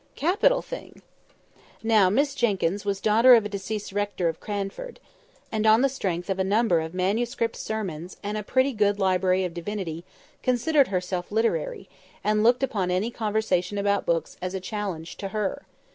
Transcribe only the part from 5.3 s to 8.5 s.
and, on the strength of a number of manuscript sermons, and a